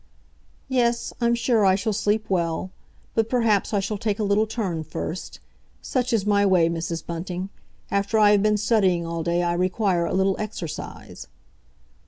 "Yes, 0.67 1.13
I'm 1.21 1.35
sure 1.35 1.63
I 1.63 1.75
shall 1.75 1.93
sleep 1.93 2.25
well. 2.27 2.71
But 3.13 3.29
perhaps 3.29 3.71
I 3.71 3.79
shall 3.79 3.99
take 3.99 4.17
a 4.17 4.23
little 4.23 4.47
turn 4.47 4.83
first. 4.83 5.39
Such 5.79 6.11
is 6.11 6.25
my 6.25 6.43
way, 6.43 6.69
Mrs. 6.69 7.05
Bunting; 7.05 7.49
after 7.91 8.17
I 8.17 8.31
have 8.31 8.41
been 8.41 8.57
studying 8.57 9.05
all 9.05 9.21
day 9.21 9.43
I 9.43 9.53
require 9.53 10.07
a 10.07 10.13
little 10.15 10.35
exercise." 10.39 11.27